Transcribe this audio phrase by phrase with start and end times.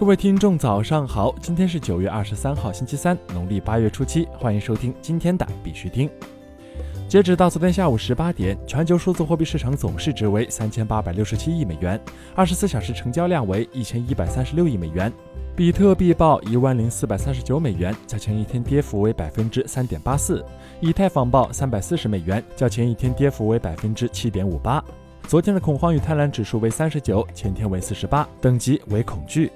[0.00, 1.34] 各位听众，早上好！
[1.42, 4.26] 今天是九月二十三号，星期三，农历八月初七。
[4.38, 6.08] 欢迎收听今天的必须听。
[7.06, 12.00] 截止到昨天下午十八点，全球数字货币市场总市值为三千八百六十七亿美元，
[12.34, 15.12] 二十四小时成交量为一千一百三十六亿美元。
[15.54, 20.42] 比特币报一万零四百三十九美元，较前一天跌幅为百分之三点八四；
[20.80, 24.82] 以太坊报三百四十美元，较前一天跌幅为百分之七点五八。
[25.28, 29.52] 昨天的恐慌与贪婪指数为三十九，前天为四十八，等级为恐惧。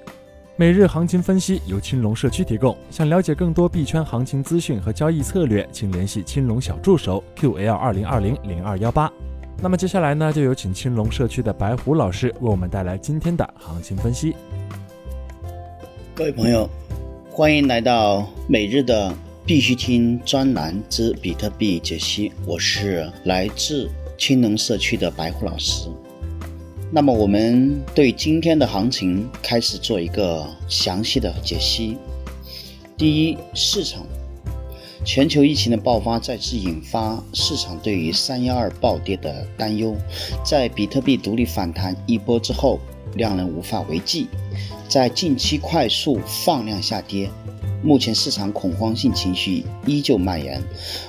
[0.57, 2.77] 每日行情分析由青龙社区提供。
[2.89, 9.13] 想了解更多币圈行情资讯和交易策略，请联系青龙小助手 QL 二零二零零二幺八。
[9.61, 14.37] 那么接下来呢，就有请青龙社区的白虎老师为我们带来今天的行情分析。
[16.15, 16.71] 各位朋友，
[17.33, 19.13] 欢迎来到每日的
[19.45, 22.30] 必须听专栏之比特币解析。
[22.47, 25.89] 我是来自青龙社区的白虎老师。
[26.97, 31.99] 那么，我们对今天的行情开始做一个详细的解析。
[32.96, 34.07] 第一，市场，
[35.05, 39.96] 全球疫情的爆发再次引发市场对于三幺二暴跌的担忧。
[40.45, 42.79] 在比特币独立反弹一波之后，
[43.16, 44.29] 量能无法为继，
[44.88, 47.29] 在近期快速放量下跌。
[47.83, 50.63] 目前市场恐慌性情绪依旧蔓延，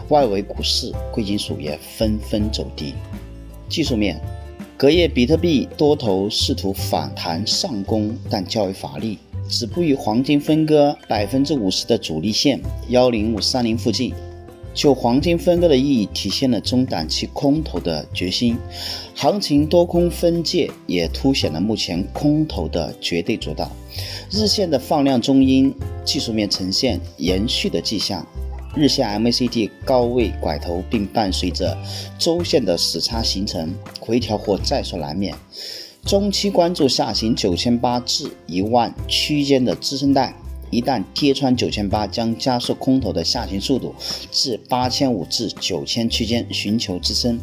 [0.09, 2.95] 外围股市、贵金属也纷纷走低。
[3.69, 4.19] 技术面。
[4.77, 12.59] 隔夜比特币多头试图反弹上攻，但较为乏力，止步于黄金分割百分之五十的阻力线
[12.89, 14.13] 幺零五三零附近。
[14.73, 18.57] 就黄金分割的意义，体现了中短期空头的决心。
[19.15, 23.71] 行情多空分界也凸显了目前空头的绝对主导。
[24.29, 28.27] 日线的放量中阴，技术面呈现延续的迹象。
[28.75, 31.77] 日线 MACD 高位拐头，并伴随着
[32.19, 35.33] 周线的死叉形成，回调或在所难免。
[36.05, 40.35] 中期关注下行九千八至一万区间的支撑带，
[40.69, 43.95] 一旦跌穿九千八，将加速空头的下行速度
[44.31, 47.39] 至八千五至九千区间寻求支撑。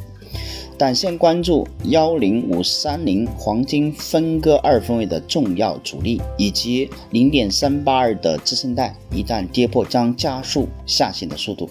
[0.79, 11.71] 短线关注幺零五三零黄金分割二分位的重要阻力，以及零点三八二的支撑带，一旦跌破将加速下行的速度。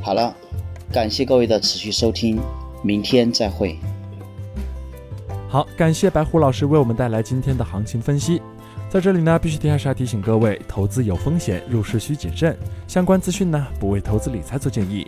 [0.00, 0.34] 好了，
[0.92, 2.38] 感谢各位的持续收听，
[2.82, 3.76] 明天再会。
[5.48, 8.40] 好，感谢白虎老师为我们带来今天的行情分析。
[8.88, 12.56] 在这里呢，必须提还是要提醒各位，投资有风险，入市需谨慎。
[12.86, 15.06] 相关资讯呢，不为投资理财做建议。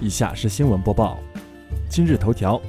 [0.00, 1.18] 以下是新闻播报。
[1.94, 2.60] 今日头条，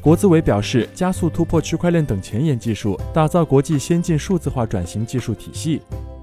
[0.00, 5.82] 国资委表示，加速突破区块链等前沿技术，打造国际先进数字化转型技术体系。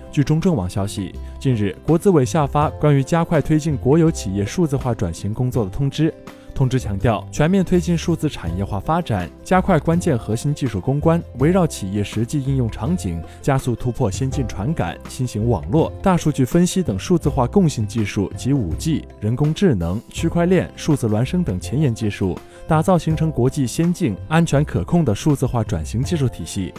[0.09, 6.13] 据中证网消息，近日，国资委下发关于加快推进国有企业数字化转型工作的通知。
[6.55, 22.37] 通知强调，全面推进数字产业化发展，加快关键核心技术攻关，围绕企业实际应用场景，加速突破先进传感、新型网络、大数据分析等数字化共性技术及五 G、人工智能、区块链、数字孪生等前沿技术，
[22.67, 26.73] 打造形成国际先进、安全可控的数字化转型技术体系。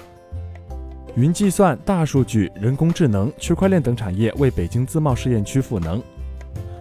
[1.17, 6.03] 云计算、大数据、人工智能、区块链等产业为北京自贸试验区赋能。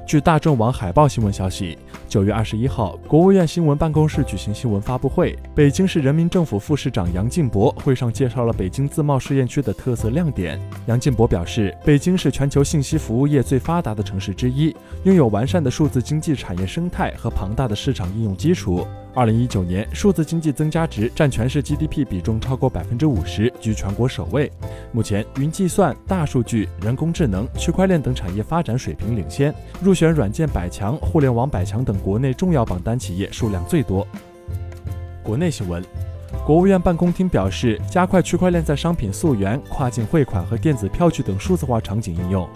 [0.06, 1.78] 据大众网海报新闻消息，
[2.10, 10.60] 九月二十一号，国务院新闻办公室举行新闻发布会，北京市人民政府副市长杨进博会上介绍了北京自贸试验区的特色亮点。
[10.88, 18.86] 杨进博表示，北京是全球信息服务业最发达的城市之一，拥有完善的数字经济产业生态和庞大的市场应用基础。
[19.16, 24.52] 二零一九年，数字经济增加值占全市 GDP 比重超过百分之五十，居全国首位。
[24.92, 29.54] 目前，云计算、大数据、人工智能、区块链等产业发展水平领先，
[29.84, 34.08] 入选软件百强、互联网百强等国内重要榜单企业数量最多。
[35.22, 35.84] 国内新闻，
[36.44, 42.50] 国务院办公厅表示，加快区块链在商品溯源、跨境汇款和电子票据等数字化场景应用。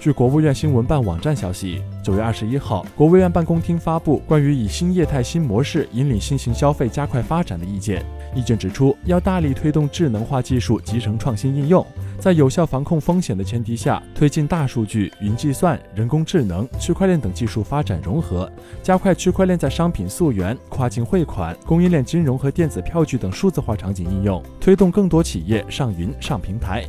[0.00, 8.04] 据国务院新闻办网站消息，九月二十一号，国务院办公厅发布关于以新业态新模式引领新型消费加快发展的意见。
[8.34, 11.86] 意见指出，要大力推动智能化技术集成创新应用，
[12.18, 18.50] 在有效防控风险的前提下，推进大数据、云计算、人工智能、区块链等技术发展融合，
[18.82, 26.88] 加快区块链在商品溯源、跨境汇款、供应链金融和电子票据等数字化场景应用，推动更多企业上云上平台。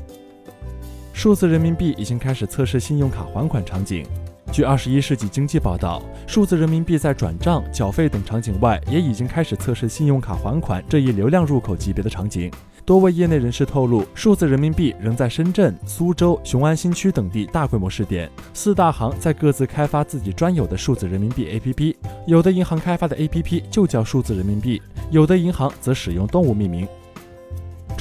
[1.13, 4.03] 数字人民币已经开始测试信用卡还款场景。
[4.51, 6.01] 据《二十一世纪经济报道》，
[6.31, 12.51] 数字人民币在转账、缴费等场景外，也已经开始测试信用卡还款这一流量入口级别的场景。
[12.83, 18.29] 多位业内人士透露，数字人民币仍在深圳、苏州、雄安新区等地大规模试点。
[18.53, 21.95] 四大行在各自开发自己专有的数字人民币 APP，
[22.25, 24.81] 有的银行开发的 APP 就叫数字人民币，
[25.11, 26.87] 有的银行则使用动物命名。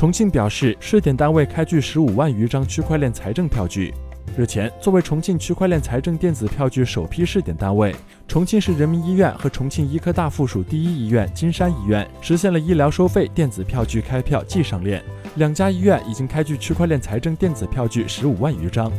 [0.02, 3.94] 重庆表示，试点单位开具十五万余张区块链财政票据。
[4.36, 7.94] 日前，作为重庆区块链财政电子票据首批试点单位，
[8.26, 15.00] 重庆市人民医院和重庆医科大附属第一医院金山医院实现了医疗收费电子票据开票即上链。
[15.36, 18.90] 两家医院已经开具区块链财政电子票据十五万余张。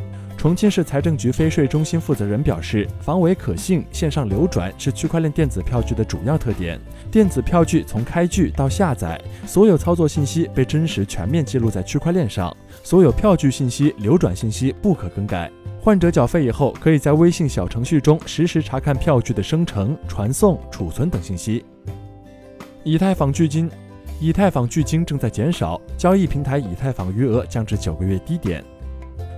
[0.44, 6.78] 重庆市财政局非税中心负责人表示，防伪可信、线上流转是区块链电子票据的主要特点。
[7.10, 9.18] 电子票据从开具到下载，
[9.48, 12.54] 所有操作信息被真实全面记录在区块链上，
[12.84, 15.50] 所有票据信息、流转信息不可更改。
[15.80, 21.64] 患者缴费以后，可以在微信小程序中实时查看票据的生成、传送、储存等信息。
[22.84, 23.72] 以太坊距今，
[24.20, 28.62] 以太坊距今正在减少，交易平台以太坊余额降至九个月低点。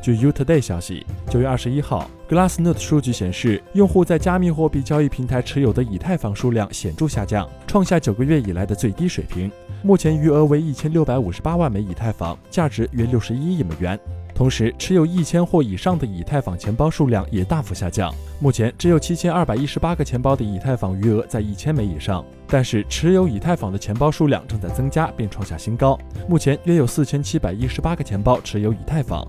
[0.05, 9.51] 据 UToday 消息，九月二十一号，Glassnode 数据显示，用户在加密货币交易平台持有的以太坊数量显著下降，创下九个月以来的最低水平。
[9.81, 13.99] 目前余额为一千六百五十八万枚以太坊，价值约六十一亿美元。
[14.35, 22.23] 同时，持有一千或以上的以太坊钱包数量也大幅下降，目前只有七千二百一十八个钱包的以太坊余额在一千枚以上。
[22.45, 25.97] 但是，持有以太坊的钱包数量正在增加并创下新高，
[26.29, 29.27] 目前约有四千七百一十八个钱包持有以太坊。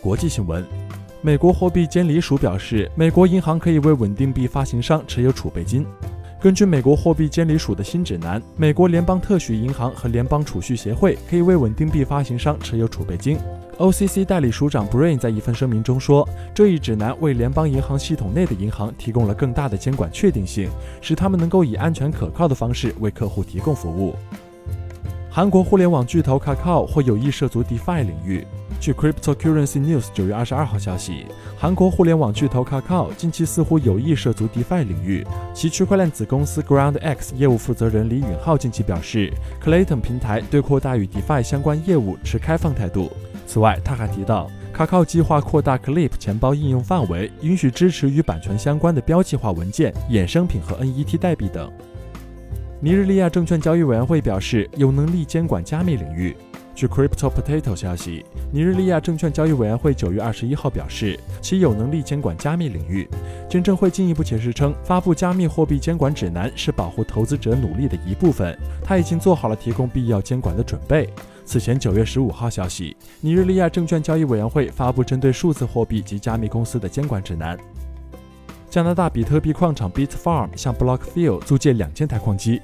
[0.00, 0.64] 国际新闻：
[1.20, 5.84] 美国货币监理署表示，美国银行可以为稳定币发行商持有储备金。
[6.40, 13.36] 根据美国货币监理署的新指南，美国联邦特许银行和联邦储蓄协会可以为稳定币发行商持有储备金。
[13.76, 24.14] OCC 代理署长 Brain 在一份声明中说，这一指南为联邦银行系统内的银行提供了更大的监管确定性，使他们能够以安全可靠的方式为客户提供服务。
[25.28, 28.46] 韩国互联网巨头 Kakao 或有意涉足 DeFi 领域。
[28.80, 31.26] 据 Cryptocurrency News 九月二十二号消息，
[31.56, 35.26] 韩国互联网巨头 Kakao 近期似乎有意涉足 DeFi 领域。
[35.52, 39.32] 其区块链子公司 GroundX 业务负责人李允浩近期表示
[39.64, 43.10] ，Clayton 平台对扩大与 DeFi 相关业务持开放态度。
[43.46, 51.68] 此外，他还提到，Kakao 计划扩大 Clip 钱包应用范围，允许支持与版权相关的标记化文件、衍生品和 NFT 代币等。
[52.80, 56.36] 尼日利亚证券交易委员会表示，有能力监管加密领域。
[56.78, 63.08] 据 Crypto Potato 消息，尼日利亚证券交易委员会九月二十一号表示，其有能力监管加密领域。
[63.50, 71.12] 监证会进一步解释称，发布加密货币监管指南是保护投资者努力的一部分，他已经做好了提供必要监管的准备。
[71.44, 77.58] 此前九月十五号消息，尼日利亚证券交易委员会发布针对数字货币及加密公司的监管指南。
[78.70, 82.62] 加拿大比特币矿场 Bitfarm 向 Blockfield 租借两千台矿机。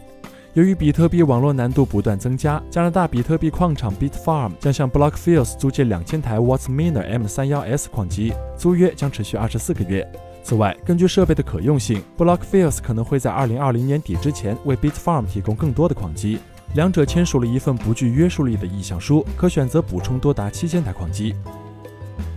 [0.54, 10.08] 由于比特币网络难度不断增加，加拿大比特币矿场 Bitfarm 将向 Blockfields 租借两千台 Wattsminer M31S 矿机，租约将持续二十四个月。
[10.44, 16.38] 此外，根据设备的可用性，Blockfields 可能会在二零二零年底之前为 Bitfarm 提供更多的矿机。
[16.74, 21.34] 两者签署了一份不具约束力的意向书，可选择补充多达七千台矿机。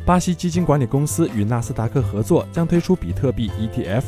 [0.08, 4.04] 巴西基金管理公司与纳斯达克合作，将推出比特币 ETF。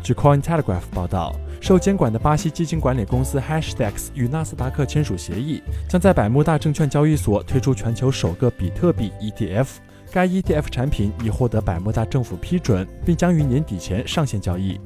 [0.00, 1.34] 据 Cointelegraph 报道。
[1.62, 9.68] 受监管的巴西基金管理公司 Hashdex 与纳斯达克签署协议，将在百慕大证券交易所推出全球首个比特币 ETF。
[10.10, 14.80] 该 ETF 产品已获得百慕大政府批准，并将于年底前上线交易。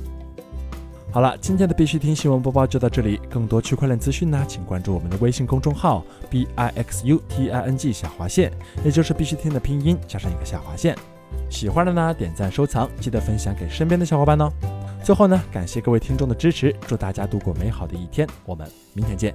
[1.10, 3.18] 好了，今天的必须听新闻播报就到这里。
[3.30, 8.52] 更多区块链资讯呢，请关注我们的微信公众号 b i x u t i n g 下划线，
[8.84, 10.94] 也就是必须听的拼音加上一个下划线。
[11.48, 14.52] 喜欢的呢，点赞收藏，记得分享给身边的小伙伴哦。
[15.06, 19.32] 最后呢，感谢各位听众的支持，祝大家度过美好的一天，我们明天见。